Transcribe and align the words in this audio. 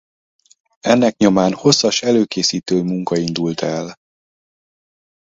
Ennek 0.79 1.17
nyomán 1.17 1.53
hosszas 1.53 2.01
előkészítő 2.01 2.83
munka 2.83 3.15
indult 3.17 3.61
el. 3.61 3.95